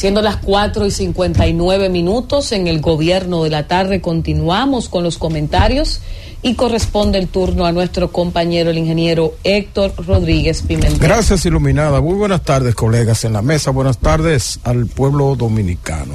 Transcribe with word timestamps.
Siendo 0.00 0.22
las 0.22 0.36
4 0.36 0.86
y 0.86 0.90
59 0.90 1.90
minutos 1.90 2.52
en 2.52 2.68
el 2.68 2.80
gobierno 2.80 3.44
de 3.44 3.50
la 3.50 3.66
tarde, 3.66 4.00
continuamos 4.00 4.88
con 4.88 5.04
los 5.04 5.18
comentarios 5.18 6.00
y 6.40 6.54
corresponde 6.54 7.18
el 7.18 7.28
turno 7.28 7.66
a 7.66 7.72
nuestro 7.72 8.10
compañero, 8.10 8.70
el 8.70 8.78
ingeniero 8.78 9.34
Héctor 9.44 9.92
Rodríguez 9.98 10.62
Pimentel. 10.62 10.98
Gracias, 10.98 11.44
Iluminada. 11.44 12.00
Muy 12.00 12.14
buenas 12.14 12.42
tardes, 12.42 12.74
colegas 12.74 13.26
en 13.26 13.34
la 13.34 13.42
mesa. 13.42 13.72
Buenas 13.72 13.98
tardes 13.98 14.58
al 14.64 14.86
pueblo 14.86 15.36
dominicano. 15.36 16.14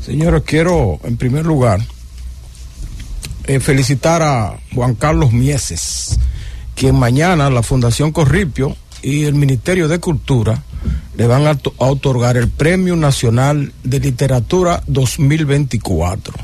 Señores, 0.00 0.44
quiero 0.46 1.00
en 1.02 1.16
primer 1.16 1.44
lugar 1.44 1.80
eh, 3.48 3.58
felicitar 3.58 4.22
a 4.22 4.60
Juan 4.72 4.94
Carlos 4.94 5.32
Mieses, 5.32 6.16
quien 6.76 6.94
mañana 6.94 7.50
la 7.50 7.64
Fundación 7.64 8.12
Corripio 8.12 8.76
y 9.02 9.24
el 9.24 9.34
Ministerio 9.34 9.88
de 9.88 9.98
Cultura 9.98 10.62
le 11.16 11.26
van 11.26 11.46
a, 11.46 11.58
otorgar 11.78 12.36
el 12.36 12.48
Premio 12.48 12.96
Nacional 12.96 13.72
de 13.82 14.00
Literatura 14.00 14.82
2024. 14.86 16.34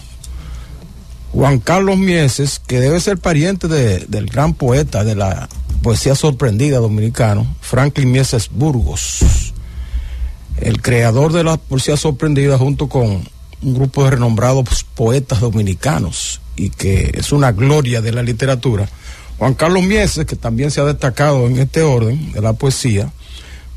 Juan 1.32 1.60
Carlos 1.60 1.96
Mieses, 1.96 2.60
que 2.66 2.80
debe 2.80 3.00
ser 3.00 3.18
pariente 3.18 3.68
del 3.68 4.26
gran 4.26 4.54
poeta 4.54 5.04
de 5.04 5.14
la 5.14 5.48
poesía 5.82 6.14
sorprendida 6.14 6.78
dominicano, 6.78 7.46
Franklin 7.60 8.10
Mieses 8.10 8.50
Burgos, 8.50 9.20
el 10.58 10.82
creador 10.82 11.32
de 11.32 11.44
la 11.44 11.56
poesía 11.56 11.96
sorprendida 11.96 12.58
junto 12.58 12.88
con 12.88 13.28
un 13.62 13.74
grupo 13.74 14.04
de 14.04 14.10
renombrados 14.10 14.84
poetas 14.94 15.40
dominicanos 15.40 16.40
y 16.56 16.70
que 16.70 17.12
es 17.14 17.32
una 17.32 17.52
gloria 17.52 18.00
de 18.00 18.12
la 18.12 18.22
literatura. 18.22 18.88
Juan 19.38 19.54
Carlos 19.54 19.84
Mieses, 19.84 20.26
que 20.26 20.36
también 20.36 20.70
se 20.70 20.80
ha 20.80 20.84
destacado 20.84 21.46
en 21.46 21.58
este 21.58 21.82
orden 21.82 22.32
de 22.32 22.42
la 22.42 22.52
poesía, 22.52 23.10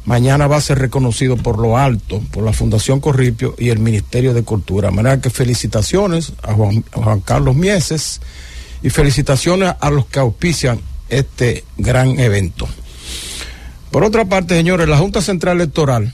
mañana 0.06 0.48
va 0.48 0.58
a 0.58 0.62
ser 0.62 0.80
reconocido 0.80 1.38
por 1.38 1.60
lo 1.60 1.78
alto, 1.78 2.22
por 2.32 2.44
la 2.44 2.54
Fundación 2.54 3.00
Corripio 3.00 3.56
y 3.58 3.70
el 3.70 3.80
Ministerio 3.80 4.34
de 4.34 4.44
Cultura. 4.44 4.90
De 4.90 4.96
manera 4.96 5.22
que 5.22 5.30
felicitaciones 5.30 6.34
a 6.44 6.54
Juan, 6.54 6.84
Carlos 7.24 7.56
Mieses 7.56 8.22
y 8.82 8.90
felicitaciones 8.90 9.74
a 9.80 9.90
los 9.90 10.06
que 10.06 10.20
auspician 10.20 10.80
este 11.10 11.64
gran 11.78 12.20
evento. 12.20 12.68
Por 13.92 14.04
otra 14.04 14.26
parte, 14.26 14.56
señores, 14.56 14.90
la 14.90 14.98
Junta 14.98 15.22
Central 15.22 15.58
Electoral 15.58 16.14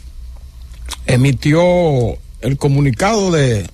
emitió 1.06 1.62
el 2.42 2.58
comunicado 2.58 3.32
de, 3.32 3.68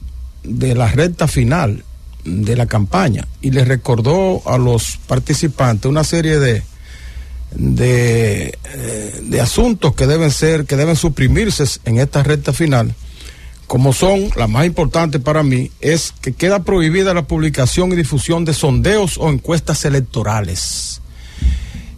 de 0.44 0.76
la 0.76 0.88
recta 0.88 1.28
final 1.28 1.84
de 2.24 2.56
la 2.56 2.66
campaña 2.66 3.28
y 3.42 3.52
le 3.52 3.66
recordó 3.66 4.42
a 4.48 4.58
los 4.58 4.98
participantes 5.08 5.90
una 5.90 6.04
serie 6.04 6.40
de 6.40 6.64
de, 7.56 8.58
eh, 8.66 9.20
de 9.24 9.42
asuntos 9.42 9.96
que 9.96 10.08
deben 10.08 10.32
ser, 10.32 10.66
que 10.66 10.76
deben 10.76 10.96
suprimirse 10.96 11.64
en 11.86 12.00
esta 12.00 12.24
recta 12.24 12.54
final, 12.54 12.94
como 13.68 13.94
son, 13.94 14.30
la 14.36 14.48
más 14.48 14.66
importante 14.66 15.20
para 15.20 15.42
mí, 15.42 15.72
es 15.82 16.14
que 16.22 16.34
queda 16.34 16.64
prohibida 16.64 17.14
la 17.14 17.28
publicación 17.28 17.92
y 17.92 17.96
difusión 17.96 18.46
de 18.46 18.54
sondeos 18.54 19.18
o 19.18 19.30
encuestas 19.30 19.86
electorales. 19.86 21.02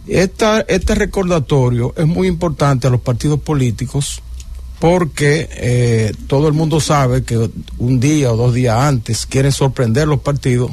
Esta, 0.06 0.60
este 0.62 0.94
recordatorio 0.94 1.92
es 1.96 2.06
muy 2.06 2.28
importante 2.28 2.86
a 2.86 2.90
los 2.90 3.02
partidos 3.02 3.40
políticos 3.40 4.22
porque 4.78 5.48
eh, 5.50 6.12
todo 6.28 6.48
el 6.48 6.54
mundo 6.54 6.80
sabe 6.80 7.24
que 7.24 7.50
un 7.78 8.00
día 8.00 8.32
o 8.32 8.36
dos 8.36 8.54
días 8.54 8.78
antes 8.78 9.26
quieren 9.26 9.52
sorprender 9.52 10.08
los 10.08 10.20
partidos 10.20 10.70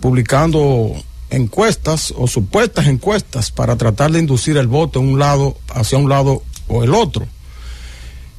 publicando 0.00 0.92
encuestas 1.34 2.14
o 2.16 2.26
supuestas 2.26 2.86
encuestas 2.86 3.50
para 3.50 3.76
tratar 3.76 4.12
de 4.12 4.20
inducir 4.20 4.56
el 4.56 4.68
voto 4.68 5.00
en 5.00 5.08
un 5.08 5.18
lado 5.18 5.56
hacia 5.74 5.98
un 5.98 6.08
lado 6.08 6.42
o 6.68 6.84
el 6.84 6.94
otro. 6.94 7.26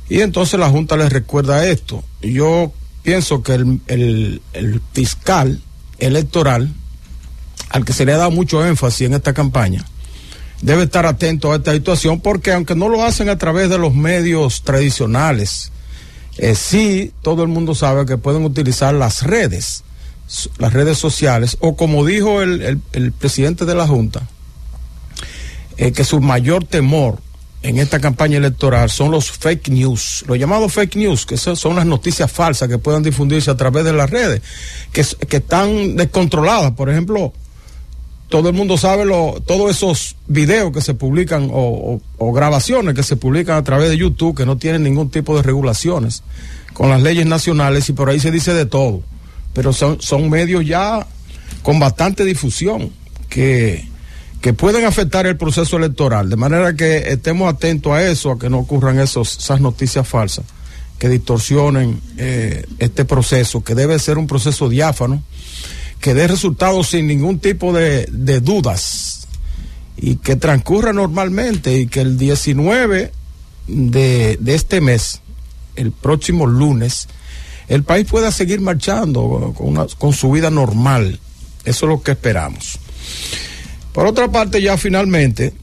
Y 0.09 0.21
entonces 0.21 0.59
la 0.59 0.69
Junta 0.69 0.95
les 0.97 1.11
recuerda 1.11 1.67
esto. 1.67 2.03
Yo 2.21 2.71
pienso 3.03 3.43
que 3.43 3.53
el, 3.53 4.41
fiscal 4.93 5.61
electoral, 5.99 6.73
al 7.69 7.85
que 7.85 7.93
se 7.93 8.05
le 8.05 8.13
ha 8.13 8.17
dado 8.17 8.31
mucho 8.31 8.65
énfasis 8.65 9.07
en 9.07 9.13
esta 9.13 9.33
campaña, 9.33 9.85
debe 10.61 10.83
estar 10.83 11.05
atento 11.05 11.51
a 11.51 11.57
esta 11.57 11.73
situación 11.73 12.21
porque 12.21 12.53
aunque 12.53 12.75
no 12.75 12.87
lo 12.87 13.03
hacen 13.03 13.29
a 13.29 13.37
través 13.37 13.69
de 13.69 13.77
los 13.77 13.93
medios 13.93 14.61
tradicionales, 14.61 15.71
eh, 16.37 16.55
sí 16.55 17.11
todo 17.21 17.43
el 17.43 17.49
mundo 17.49 17.75
sabe 17.75 18.05
que 18.05 18.17
pueden 18.17 18.43
utilizar 18.45 18.93
las 18.93 19.23
redes 19.23 19.84
las 20.57 20.73
redes 20.73 20.97
sociales, 20.97 21.57
o 21.59 21.75
como 21.75 22.05
dijo 22.05 22.41
el, 22.41 22.79
presidente 23.17 23.65
de 23.65 23.75
la 23.75 23.87
Junta, 23.87 24.27
eh, 25.77 25.91
que 25.91 26.03
su 26.03 26.19
mayor 26.19 26.63
temor 26.63 27.19
en 27.61 27.79
esta 27.79 27.99
campaña 27.99 28.37
electoral 28.37 28.89
son 28.89 29.11
los 29.11 29.31
fake 29.31 29.69
news, 29.69 30.23
los 30.27 30.37
llamados 30.37 30.71
fake 30.73 30.97
news, 30.97 31.25
que 31.25 31.37
son 31.37 31.75
las 31.75 31.85
noticias 31.85 32.31
falsas 32.31 32.69
que 32.69 32.77
puedan 32.77 33.03
difundirse 33.03 33.49
a 33.49 33.57
través 33.57 33.83
de 33.83 33.93
las 33.93 34.09
redes, 34.09 34.41
que, 34.91 35.03
que 35.27 35.37
están 35.37 35.95
descontroladas. 35.95 36.71
Por 36.73 36.89
ejemplo, 36.89 37.33
todo 38.29 38.49
el 38.49 38.55
mundo 38.55 38.77
sabe 38.77 39.05
lo, 39.05 39.41
todos 39.45 39.71
esos 39.71 40.15
videos 40.27 40.71
que 40.71 40.81
se 40.81 40.93
publican 40.93 41.49
o, 41.51 41.99
o, 42.17 42.33
grabaciones 42.33 42.95
que 42.95 43.03
se 43.03 43.15
publican 43.15 43.57
a 43.57 43.63
través 43.63 43.89
de 43.89 43.97
YouTube 43.97 44.35
que 44.35 44.45
no 44.45 44.57
tienen 44.57 44.83
ningún 44.83 45.09
tipo 45.09 45.35
de 45.35 45.43
regulaciones 45.43 46.23
con 46.73 46.89
las 46.89 47.01
leyes 47.01 47.25
nacionales 47.25 47.87
y 47.89 47.93
por 47.93 48.09
ahí 48.09 48.19
se 48.19 48.31
dice 48.31 48.53
de 48.53 48.65
todo 48.65 49.03
pero 49.55 49.73
son, 49.73 49.99
son 50.01 50.29
medios 50.29 50.63
ya 50.65 51.07
con 51.63 51.79
bastante 51.79 52.23
difusión 52.25 52.91
que, 53.29 53.87
que 54.41 54.53
pueden 54.53 54.85
afectar 54.85 55.25
el 55.25 55.37
proceso 55.37 55.77
electoral, 55.77 56.29
de 56.29 56.35
manera 56.35 56.75
que 56.75 56.97
estemos 56.97 57.51
atentos 57.51 57.93
a 57.93 58.05
eso, 58.05 58.31
a 58.31 58.37
que 58.37 58.49
no 58.49 58.59
ocurran 58.59 58.99
esos, 58.99 59.39
esas 59.39 59.61
noticias 59.61 60.07
falsas 60.07 60.45
que 60.99 61.09
distorsionen 61.09 61.99
eh, 62.17 62.65
este 62.79 63.05
proceso, 63.05 63.63
que 63.63 63.75
debe 63.75 63.97
ser 63.97 64.17
un 64.17 64.27
proceso 64.27 64.69
diáfano, 64.69 65.23
que 65.99 66.13
dé 66.13 66.27
resultados 66.27 66.89
sin 66.89 67.07
ningún 67.07 67.39
tipo 67.39 67.73
de, 67.73 68.07
de 68.11 68.39
dudas 68.41 69.27
y 69.97 70.17
que 70.17 70.35
transcurra 70.35 70.93
normalmente 70.93 71.77
y 71.77 71.87
que 71.87 72.01
el 72.01 72.17
19 72.17 73.11
de, 73.67 74.37
de 74.39 74.55
este 74.55 74.81
mes, 74.81 75.21
el 75.75 75.91
próximo 75.91 76.45
lunes, 76.45 77.07
el 77.67 77.83
país 77.83 78.07
pueda 78.09 78.31
seguir 78.31 78.61
marchando 78.61 79.53
con, 79.97 80.13
su 80.13 80.31
vida 80.31 80.49
normal. 80.49 81.19
Eso 81.63 81.85
es 81.85 81.89
lo 81.89 82.01
que 82.01 82.11
esperamos. 82.11 82.79
Por 83.91 84.05
otra 84.05 84.31
parte, 84.31 84.61
ya 84.61 84.77
finalmente, 84.77 85.53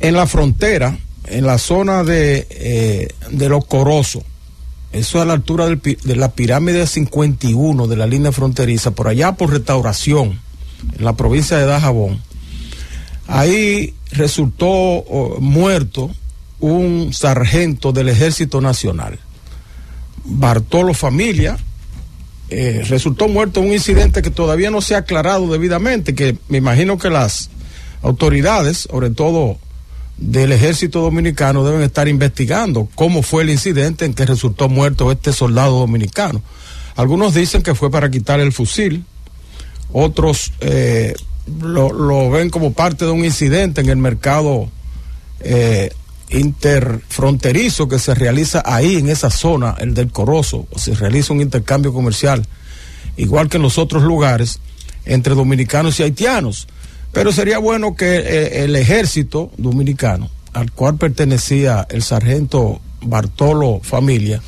en 0.00 0.14
la 0.14 0.26
frontera, 0.26 0.98
en 1.26 1.46
la 1.46 1.58
zona 1.58 2.04
de, 2.04 2.46
eh, 2.50 3.08
de 3.30 3.48
Los 3.48 3.66
Corozos, 3.66 4.22
eso 4.92 5.18
es 5.18 5.22
a 5.22 5.26
la 5.26 5.34
altura 5.34 5.66
de 5.66 6.16
la 6.16 6.30
pirámide 6.32 6.86
51 6.86 7.86
de 7.86 7.96
la 7.96 8.06
línea 8.06 8.32
fronteriza, 8.32 8.92
por 8.92 9.08
allá 9.08 9.32
por 9.32 9.50
restauración, 9.50 10.40
en 10.96 11.04
la 11.04 11.14
provincia 11.14 11.58
de 11.58 11.66
Dajabón, 11.66 12.22
ahí 13.26 13.94
resultó 14.12 14.68
oh, 14.68 15.38
muerto 15.40 16.10
un 16.60 17.12
sargento 17.12 17.92
del 17.92 18.08
Ejército 18.08 18.60
Nacional. 18.60 19.18
Bartolo 20.28 20.94
Familia, 20.94 21.58
eh, 22.50 22.82
resultó 22.88 23.28
muerto 23.28 23.60
en 23.60 23.66
un 23.66 23.72
incidente 23.72 24.22
que 24.22 24.30
todavía 24.30 24.70
no 24.70 24.80
se 24.80 24.94
ha 24.94 24.98
aclarado 24.98 25.50
debidamente, 25.52 26.14
que 26.14 26.36
me 26.48 26.58
imagino 26.58 26.96
que 26.96 27.10
las 27.10 27.50
autoridades, 28.02 28.88
sobre 28.90 29.10
todo 29.10 29.58
del 30.16 30.52
ejército 30.52 31.00
dominicano, 31.00 31.64
deben 31.64 31.82
estar 31.82 32.08
investigando 32.08 32.88
cómo 32.94 33.22
fue 33.22 33.42
el 33.42 33.50
incidente 33.50 34.04
en 34.04 34.14
que 34.14 34.26
resultó 34.26 34.68
muerto 34.68 35.12
este 35.12 35.32
soldado 35.32 35.78
dominicano. 35.78 36.42
Algunos 36.96 37.34
dicen 37.34 37.62
que 37.62 37.74
fue 37.74 37.90
para 37.90 38.10
quitar 38.10 38.40
el 38.40 38.52
fusil, 38.52 39.04
otros 39.92 40.52
eh, 40.60 41.14
lo, 41.60 42.30
ven 42.30 42.50
como 42.50 42.72
parte 42.72 43.04
de 43.04 43.10
un 43.10 43.24
incidente 43.24 43.80
en 43.80 43.88
el 43.88 43.96
mercado 43.96 44.68
eh, 45.40 45.90
interfronterizo 46.30 47.88
que 47.88 47.98
se 47.98 48.14
realiza 48.14 48.62
ahí 48.64 48.96
en 48.96 49.08
esa 49.08 49.30
zona, 49.30 49.74
el 49.78 49.94
del 49.94 50.12
Corozo, 50.12 50.66
o 50.70 50.78
se 50.78 50.94
realiza 50.94 51.32
un 51.32 51.40
intercambio 51.40 51.92
comercial, 51.92 52.46
igual 53.16 53.48
que 53.48 53.56
en 53.56 53.62
los 53.62 53.78
otros 53.78 54.02
lugares, 54.02 54.60
entre 55.04 55.34
dominicanos 55.34 55.98
y 55.98 56.02
haitianos. 56.02 56.68
Pero 57.12 57.32
sería 57.32 57.58
bueno 57.58 57.96
que 57.96 58.16
eh, 58.18 58.64
el 58.64 58.76
ejército 58.76 59.50
dominicano, 59.56 60.30
al 60.52 60.70
cual 60.72 60.96
pertenecía 60.96 61.86
el 61.88 62.02
sargento 62.02 62.80
Bartolo 63.00 63.80
Familia, 63.82 64.42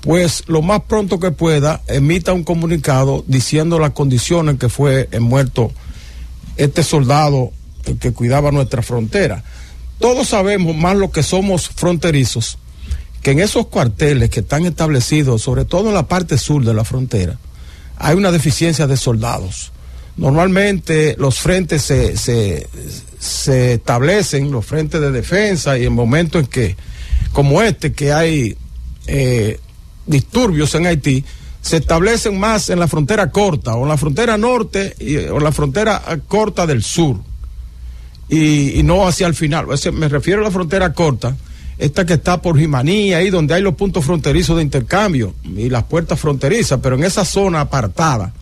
pues 0.00 0.44
lo 0.46 0.62
más 0.62 0.80
pronto 0.82 1.20
que 1.20 1.30
pueda 1.30 1.82
emita 1.86 2.32
un 2.32 2.44
comunicado 2.44 3.22
diciendo 3.26 3.78
las 3.78 3.90
condiciones 3.90 4.54
en 4.54 4.58
que 4.58 4.70
fue 4.70 5.08
muerto 5.20 5.72
este 6.56 6.82
soldado 6.82 7.52
que 8.00 8.12
cuidaba 8.12 8.50
nuestra 8.50 8.80
frontera 8.80 9.44
todos 10.00 10.28
sabemos, 10.28 10.74
más 10.74 10.96
lo 10.96 11.10
que 11.10 11.22
somos 11.22 11.68
fronterizos, 11.68 12.58
que 13.22 13.32
en 13.32 13.38
esos 13.38 13.66
cuarteles 13.66 14.30
que 14.30 14.40
están 14.40 14.64
establecidos, 14.64 15.42
sobre 15.42 15.66
todo 15.66 15.88
en 15.88 15.94
la 15.94 16.08
parte 16.08 16.38
sur 16.38 16.64
de 16.64 16.72
la 16.72 16.84
frontera, 16.84 17.38
hay 17.98 18.16
una 18.16 18.32
deficiencia 18.32 18.86
de 18.86 18.96
soldados. 18.96 19.72
Normalmente 20.16 21.16
los 21.18 21.38
frentes 21.38 21.82
se, 21.82 22.16
se, 22.16 23.74
establecen, 23.74 24.50
los 24.50 24.64
frentes 24.64 25.02
de 25.02 25.10
defensa, 25.10 25.78
y 25.78 25.84
en 25.84 25.92
momentos 25.92 26.42
en 26.42 26.46
que, 26.46 26.76
como 27.32 27.60
este, 27.60 27.92
que 27.92 28.12
hay 28.12 28.56
eh, 29.06 29.60
disturbios 30.06 30.74
en 30.74 30.86
Haití 30.86 31.24
se 31.60 31.76
establecen 31.76 32.40
más 32.40 32.70
en 32.70 32.80
la 32.80 32.88
frontera 32.88 33.30
corta 33.30 33.74
o 33.74 33.82
en 33.82 33.90
la 33.90 33.98
frontera 33.98 34.38
norte 34.38 34.94
o 35.30 35.36
en 35.36 35.44
la 35.44 35.52
frontera 35.52 36.02
corta 36.26 36.66
del 36.66 36.82
sur 36.82 37.18
y, 38.30 38.82
no 38.84 39.06
hacia 39.06 39.26
el 39.26 39.34
final. 39.34 39.66
me 39.92 40.08
refiero 40.08 40.40
a 40.40 40.44
la 40.44 40.50
frontera 40.50 40.92
corta, 40.92 41.36
esta 41.78 42.04
que 42.04 42.14
está 42.14 42.40
por 42.40 42.58
Jimaní, 42.58 43.12
ahí 43.14 43.30
donde 43.30 43.54
hay 43.54 43.62
los 43.62 43.74
puntos 43.74 44.04
fronterizos 44.04 44.56
de 44.56 44.62
intercambio 44.62 45.34
y 45.44 45.68
las 45.68 45.84
puertas 45.84 46.20
fronterizas, 46.20 46.78
pero 46.82 46.96
en 46.96 47.04
esa 47.04 47.24
zona 47.24 47.62
apartada, 47.62 48.32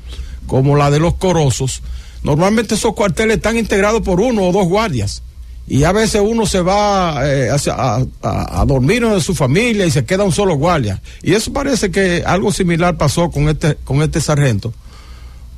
como 0.46 0.76
la 0.76 0.90
de 0.90 0.98
los 0.98 1.14
Corosos, 1.14 1.82
normalmente 2.22 2.74
esos 2.74 2.94
cuarteles 2.94 3.36
están 3.36 3.56
integrados 3.56 4.02
por 4.02 4.20
uno 4.20 4.42
o 4.42 4.52
dos 4.52 4.66
guardias 4.66 5.22
y 5.68 5.84
a 5.84 5.92
veces 5.92 6.22
uno 6.24 6.46
se 6.46 6.62
va 6.62 7.20
eh, 7.24 7.50
a, 7.50 8.02
a, 8.22 8.64
dormir 8.64 9.06
de 9.06 9.20
su 9.20 9.34
familia 9.34 9.84
y 9.84 9.90
se 9.90 10.04
queda 10.04 10.24
un 10.24 10.32
solo 10.32 10.54
guardia. 10.54 11.02
Y 11.22 11.34
eso 11.34 11.52
parece 11.52 11.90
que 11.90 12.22
algo 12.24 12.52
similar 12.52 12.96
pasó 12.96 13.30
con 13.30 13.50
este, 13.50 13.76
con 13.84 14.00
este 14.02 14.20
sargento, 14.22 14.72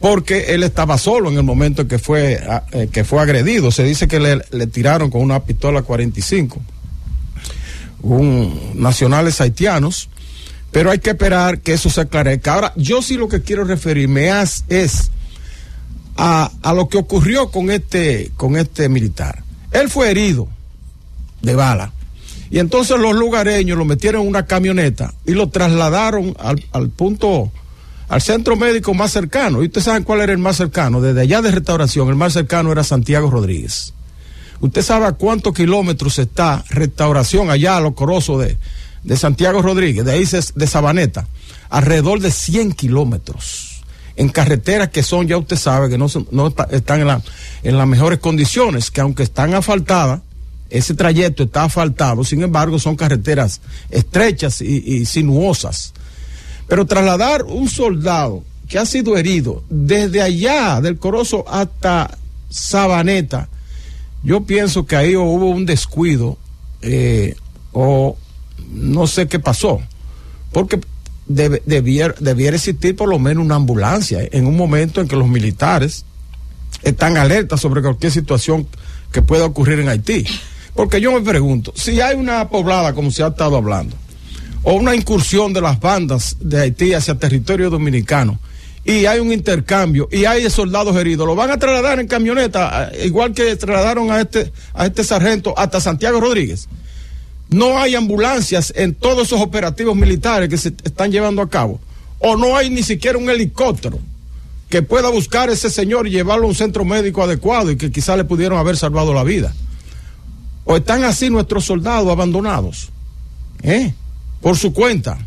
porque 0.00 0.54
él 0.54 0.62
estaba 0.62 0.98
solo 0.98 1.30
en 1.30 1.36
el 1.36 1.44
momento 1.44 1.82
en 1.82 1.88
que 1.88 1.98
fue, 1.98 2.40
eh, 2.72 2.88
que 2.90 3.04
fue 3.04 3.20
agredido. 3.20 3.70
Se 3.70 3.84
dice 3.84 4.08
que 4.08 4.18
le, 4.18 4.66
tiraron 4.66 5.10
con 5.10 5.22
una 5.22 5.44
pistola 5.44 5.82
45, 5.82 6.60
un, 8.02 8.72
nacionales 8.74 9.40
haitianos, 9.40 10.08
pero 10.72 10.90
hay 10.90 10.98
que 10.98 11.10
esperar 11.10 11.60
que 11.60 11.74
eso 11.74 11.90
se 11.90 12.00
aclarezca. 12.00 12.54
Ahora, 12.54 12.72
yo 12.76 13.02
sí 13.02 13.16
lo 13.16 13.28
que 13.28 13.42
quiero 13.42 13.64
referirme 13.64 14.30
es 14.68 15.10
a, 16.16 16.50
a 16.62 16.74
lo 16.74 16.88
que 16.88 16.98
ocurrió 16.98 17.50
con 17.50 17.70
este, 17.70 18.32
con 18.36 18.56
este 18.56 18.88
militar 18.88 19.44
él 19.70 19.88
fue 19.88 20.10
herido 20.10 20.48
de 21.42 21.54
bala. 21.54 21.92
Y 22.50 22.58
entonces 22.58 22.98
los 22.98 23.14
lugareños 23.14 23.78
lo 23.78 23.84
metieron 23.84 24.22
en 24.22 24.28
una 24.28 24.46
camioneta 24.46 25.14
y 25.24 25.32
lo 25.32 25.48
trasladaron 25.48 26.36
al, 26.38 26.90
punto, 26.90 27.52
al 28.10 28.20
centro 28.20 28.56
médico 28.56 28.92
más 28.92 29.12
cercano. 29.12 29.62
Y 29.62 29.66
ustedes 29.66 29.86
saben 29.86 30.02
cuál 30.04 30.20
era 30.20 30.32
el 30.32 30.38
más 30.38 30.56
cercano. 30.56 31.00
Desde 31.00 31.22
allá 31.22 31.40
de 31.40 31.50
restauración, 31.50 32.08
el 32.08 32.16
más 32.16 32.34
cercano 32.34 32.70
era 32.70 32.84
Santiago 32.84 33.30
Rodríguez. 33.30 33.94
Usted 34.60 34.82
sabe 34.82 35.06
a 35.06 35.12
cuántos 35.12 35.54
kilómetros 35.54 36.18
está 36.18 36.62
restauración 36.68 37.50
allá 37.50 37.78
a 37.78 37.80
lo 37.80 37.94
coroso 37.94 38.38
de, 38.38 38.58
de 39.04 39.16
Santiago 39.16 39.62
Rodríguez, 39.62 40.04
de 40.04 40.12
ahí 40.12 40.24
de 40.24 40.66
Sabaneta. 40.66 41.26
Alrededor 41.70 42.20
de 42.20 42.30
100 42.30 42.72
kilómetros 42.72 43.82
en 44.16 44.28
carreteras 44.28 44.90
que 44.90 45.02
son, 45.02 45.26
ya 45.26 45.38
usted 45.38 45.56
sabe, 45.56 45.88
que 45.88 45.96
no, 45.96 46.06
no 46.30 46.52
están 46.70 47.00
en, 47.00 47.06
la, 47.06 47.22
en 47.62 47.78
las 47.78 47.86
mejores 47.86 48.18
condiciones, 48.18 48.90
que 48.90 49.00
aunque 49.00 49.22
están 49.22 49.54
asfaltadas, 49.54 50.20
ese 50.68 50.94
trayecto 50.94 51.44
está 51.44 51.64
asfaltado, 51.64 52.22
sin 52.24 52.42
embargo 52.42 52.78
son 52.78 52.96
carreteras 52.96 53.60
estrechas 53.88 54.60
y, 54.60 55.06
sinuosas. 55.06 55.94
Pero 56.70 56.86
trasladar 56.86 57.42
un 57.42 57.68
soldado 57.68 58.44
que 58.68 58.78
ha 58.78 58.86
sido 58.86 59.16
herido 59.16 59.64
desde 59.68 60.22
allá 60.22 60.80
del 60.80 60.98
Corozo 60.98 61.44
hasta 61.48 62.16
Sabaneta, 62.48 63.48
yo 64.22 64.42
pienso 64.42 64.86
que 64.86 64.94
ahí 64.94 65.16
hubo 65.16 65.50
un 65.50 65.66
descuido 65.66 66.38
eh, 66.80 67.34
o 67.72 68.16
no 68.70 69.08
sé 69.08 69.26
qué 69.26 69.40
pasó. 69.40 69.80
Porque 70.52 70.78
debiera, 71.26 72.14
debiera 72.20 72.54
existir 72.54 72.94
por 72.94 73.08
lo 73.08 73.18
menos 73.18 73.44
una 73.44 73.56
ambulancia 73.56 74.20
en 74.30 74.46
un 74.46 74.56
momento 74.56 75.00
en 75.00 75.08
que 75.08 75.16
los 75.16 75.28
militares 75.28 76.04
están 76.84 77.16
alertas 77.16 77.60
sobre 77.60 77.82
cualquier 77.82 78.12
situación 78.12 78.68
que 79.10 79.22
pueda 79.22 79.44
ocurrir 79.44 79.80
en 79.80 79.88
Haití. 79.88 80.24
Porque 80.74 81.00
yo 81.00 81.10
me 81.10 81.20
pregunto, 81.20 81.72
si 81.74 82.00
hay 82.00 82.14
una 82.14 82.48
poblada, 82.48 82.94
como 82.94 83.10
se 83.10 83.24
ha 83.24 83.28
estado 83.28 83.56
hablando, 83.56 83.96
o 84.62 84.74
una 84.74 84.94
incursión 84.94 85.52
de 85.52 85.60
las 85.60 85.80
bandas 85.80 86.36
de 86.40 86.60
Haití 86.60 86.92
hacia 86.92 87.14
territorio 87.14 87.70
dominicano, 87.70 88.38
y 88.84 89.06
hay 89.06 89.20
un 89.20 89.32
intercambio, 89.32 90.08
y 90.10 90.24
hay 90.24 90.48
soldados 90.48 90.96
heridos, 90.96 91.26
lo 91.26 91.34
van 91.34 91.50
a 91.50 91.58
trasladar 91.58 92.00
en 92.00 92.06
camioneta, 92.06 92.90
eh, 92.92 93.06
igual 93.06 93.34
que 93.34 93.54
trasladaron 93.56 94.10
a 94.10 94.20
este, 94.20 94.52
a 94.72 94.86
este 94.86 95.04
sargento 95.04 95.54
hasta 95.58 95.80
Santiago 95.80 96.20
Rodríguez. 96.20 96.68
No 97.50 97.78
hay 97.78 97.94
ambulancias 97.94 98.72
en 98.76 98.94
todos 98.94 99.26
esos 99.26 99.40
operativos 99.40 99.96
militares 99.96 100.48
que 100.48 100.56
se 100.56 100.68
están 100.84 101.10
llevando 101.10 101.42
a 101.42 101.50
cabo. 101.50 101.80
O 102.20 102.36
no 102.36 102.56
hay 102.56 102.70
ni 102.70 102.82
siquiera 102.82 103.18
un 103.18 103.28
helicóptero 103.28 103.98
que 104.68 104.82
pueda 104.82 105.08
buscar 105.08 105.50
a 105.50 105.52
ese 105.52 105.68
señor 105.68 106.06
y 106.06 106.10
llevarlo 106.10 106.46
a 106.46 106.48
un 106.48 106.54
centro 106.54 106.84
médico 106.84 107.24
adecuado 107.24 107.72
y 107.72 107.76
que 107.76 107.90
quizá 107.90 108.16
le 108.16 108.24
pudieron 108.24 108.58
haber 108.58 108.76
salvado 108.76 109.12
la 109.12 109.24
vida. 109.24 109.52
O 110.64 110.76
están 110.76 111.02
así 111.02 111.28
nuestros 111.28 111.64
soldados 111.64 112.08
abandonados, 112.08 112.90
¿eh? 113.62 113.94
Por 114.40 114.56
su 114.56 114.72
cuenta. 114.72 115.18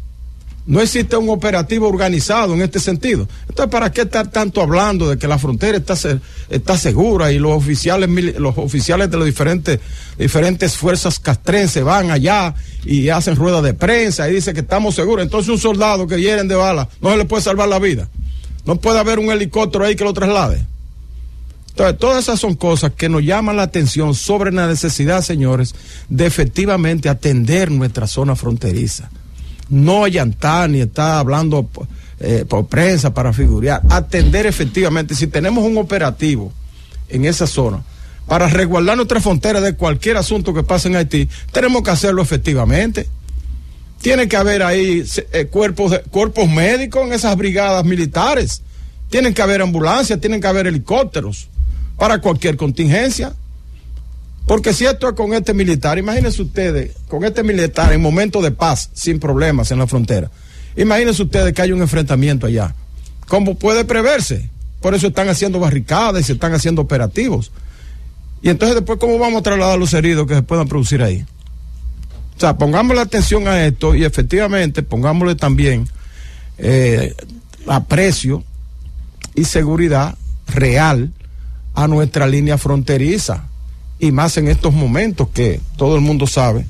No 0.65 0.80
existe 0.80 1.18
un 1.18 1.30
operativo 1.30 1.89
organizado 1.89 2.54
en 2.54 2.62
este 2.62 2.80
sentido. 2.80 3.27
Entonces, 3.50 3.69
¿para 3.69 3.92
qué 3.92 4.04
estar 4.04 4.31
tanto 4.31 4.62
hablando 4.62 5.10
de 5.10 5.18
que 5.18 5.27
la 5.27 5.38
frontera 5.38 5.77
está, 5.77 5.95
está 6.50 6.77
segura 6.77 7.33
y 7.33 7.39
los 7.39 7.51
oficiales, 7.51 8.10
los 8.39 8.57
oficiales 8.57 9.12
de 9.12 9.18
las 9.18 9.25
diferentes, 9.25 9.81
diferentes 10.18 10.77
fuerzas 10.77 11.19
castrenses 11.19 11.83
van 11.83 12.12
allá 12.12 12.56
y 12.86 13.10
hacen 13.10 13.36
ruedas 13.36 13.62
de 13.62 13.74
prensa 13.74 14.30
y 14.30 14.36
dicen 14.36 14.54
que 14.54 14.62
estamos 14.62 14.95
seguros? 14.95 15.24
Entonces, 15.24 15.50
un 15.50 15.60
soldado 15.60 16.07
que 16.07 16.21
hieren 16.21 16.48
de 16.48 16.56
bala 16.56 16.88
no 17.01 17.12
se 17.12 17.18
le 17.18 17.25
puede 17.25 17.44
salvar 17.44 17.68
la 17.68 17.80
vida. 17.80 18.07
No 18.65 18.77
puede 18.77 19.00
haber 19.00 19.19
un 19.19 19.31
helicóptero 19.31 19.83
ahí 19.83 19.98
que 19.98 20.06
lo 20.06 20.13
traslade. 20.13 20.65
Entonces, 21.74 21.98
todas 21.98 22.24
esas 22.24 22.40
son 22.40 22.56
cosas 22.56 22.92
que 22.96 23.10
nos 23.10 23.24
llaman 23.24 23.58
la 23.58 23.64
atención 23.64 24.14
sobre 24.14 24.52
la 24.52 24.68
necesidad, 24.68 25.22
señores, 25.22 25.74
de 26.08 26.25
efectivamente 26.25 27.10
atender 27.10 27.72
nuestra 27.72 28.08
zona 28.08 28.36
fronteriza 28.36 29.10
no 29.70 30.04
allantar 30.04 30.70
ni 30.70 30.81
está 30.81 31.20
hablando 31.20 31.68
eh, 32.20 32.46
por 32.48 32.68
prensa 32.68 33.14
para 33.14 33.34
figurar, 33.34 33.81
atender 33.90 34.46
efectivamente, 34.46 35.16
si 35.16 35.28
tenemos 35.28 35.64
un 35.64 35.78
operativo 35.78 36.52
en 37.10 37.25
esa 37.25 37.48
zona 37.48 37.84
para 38.28 38.48
resguardar 38.48 38.96
nuestra 38.96 39.20
frontera 39.20 39.60
de 39.60 39.75
cualquier 39.75 40.18
asunto 40.18 40.54
que 40.54 40.64
pase 40.64 40.88
en 40.88 40.96
Haití, 40.96 41.28
tenemos 41.52 41.84
que 41.84 41.92
hacerlo 41.92 42.22
efectivamente. 42.22 43.08
Tiene 44.02 44.28
que 44.28 44.38
haber 44.38 44.64
ahí 44.64 45.04
eh, 45.31 45.46
cuerpos, 45.46 46.00
cuerpos 46.10 46.50
médicos 46.50 47.06
en 47.06 47.14
esas 47.14 47.36
brigadas 47.38 47.86
militares. 47.86 48.62
Tienen 49.10 49.34
que 49.34 49.42
haber 49.42 49.62
ambulancias, 49.62 50.20
tienen 50.20 50.42
que 50.42 50.48
haber 50.48 50.68
helicópteros 50.68 51.50
para 51.98 52.19
cualquier 52.19 52.57
contingencia. 52.57 53.34
Porque 54.45 54.74
si 54.74 54.86
esto 54.86 55.07
es 55.07 55.16
con 55.16 55.34
este 55.34 55.54
militar, 55.54 55.98
imagínense 55.98 56.42
ustedes, 56.42 56.92
con 57.07 57.24
este 57.24 57.44
militar 57.44 57.94
en 57.94 58.01
momento 58.01 58.42
de 58.42 58.51
paz, 58.51 58.90
sin 58.94 59.19
problemas 59.19 59.72
en 59.72 59.80
la 59.80 59.88
frontera, 59.88 60.30
imagínense 60.75 61.24
ustedes 61.24 61.54
que 61.54 61.62
hay 61.62 61.72
un 61.72 61.82
enfrentamiento 61.82 62.48
allá. 62.48 62.75
¿Cómo 63.27 63.56
puede 63.56 63.86
preverse? 63.86 64.50
Por 64.82 64.94
eso 64.94 65.08
están 65.08 65.29
haciendo 65.29 65.60
barricadas 65.60 66.22
y 66.22 66.24
se 66.25 66.34
están 66.34 66.53
haciendo 66.53 66.82
operativos. 66.82 67.51
Y 68.41 68.50
entonces 68.50 68.75
después, 68.75 69.00
¿cómo 69.00 69.18
vamos 69.18 69.39
a 69.39 69.44
trasladar 69.44 69.79
los 69.79 69.94
heridos 69.94 70.27
que 70.27 70.36
se 70.36 70.41
puedan 70.41 70.68
producir 70.68 71.01
ahí? 71.01 71.25
O 72.36 72.39
sea, 72.39 72.58
pongámosle 72.58 73.01
atención 73.01 73.48
a 73.48 73.65
esto 73.65 73.96
y 73.96 74.03
efectivamente 74.03 74.84
pongámosle 74.84 75.36
también 75.36 75.88
eh, 76.58 77.15
aprecio 77.68 78.44
y 79.36 79.46
seguridad 79.46 80.18
real 80.48 81.13
a 81.74 81.88
nuestra 81.88 82.27
línea 82.27 82.58
fronteriza 82.58 83.46
y 84.00 84.12
más 84.12 84.38
en 84.38 84.48
estos 84.48 84.74
momentos 84.74 85.30
que 85.34 85.62
todo 85.77 85.96
el 85.96 86.01
mundo 86.01 86.27
sabe 86.27 86.65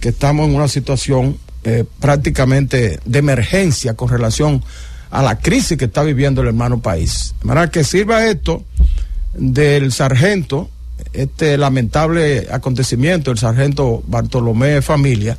que 0.00 0.10
estamos 0.10 0.48
en 0.48 0.54
una 0.54 0.68
situación 0.68 1.36
eh, 1.64 1.84
prácticamente 2.00 3.00
de 3.04 3.18
emergencia 3.18 3.94
con 3.94 4.08
relación 4.08 4.62
a 5.10 5.22
la 5.22 5.38
crisis 5.38 5.76
que 5.76 5.86
está 5.86 6.02
viviendo 6.02 6.40
el 6.40 6.48
hermano 6.48 6.80
país. 6.80 7.34
De 7.40 7.48
manera 7.48 7.70
que 7.70 7.82
sirva 7.82 8.26
esto 8.26 8.62
del 9.34 9.92
sargento, 9.92 10.70
este 11.12 11.58
lamentable 11.58 12.46
acontecimiento 12.50 13.30
del 13.30 13.38
sargento 13.38 14.02
Bartolomé 14.06 14.82
Familia, 14.82 15.36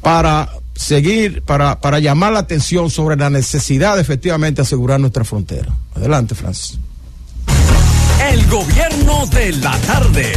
para 0.00 0.48
seguir, 0.74 1.42
para, 1.42 1.80
para 1.80 1.98
llamar 1.98 2.32
la 2.32 2.40
atención 2.40 2.90
sobre 2.90 3.16
la 3.16 3.30
necesidad 3.30 3.96
de 3.96 4.02
efectivamente 4.02 4.62
asegurar 4.62 5.00
nuestra 5.00 5.24
frontera. 5.24 5.74
Adelante, 5.94 6.34
Francis. 6.34 6.78
El 8.34 8.48
gobierno 8.48 9.26
de 9.26 9.52
la 9.52 9.78
tarde. 9.82 10.32